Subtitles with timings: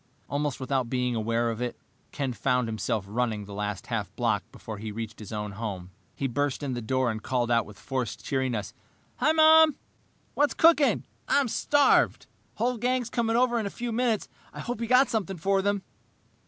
[0.27, 1.77] Almost without being aware of it,
[2.11, 5.91] Ken found himself running the last half block before he reached his own home.
[6.15, 8.73] He burst in the door and called out with forced cheeriness,
[9.17, 9.75] "Hi, Mom,
[10.33, 11.05] what's cooking?
[11.27, 12.23] I'm starved.
[12.53, 14.27] The whole gang's coming over in a few minutes.
[14.51, 15.83] I hope you've got something for them."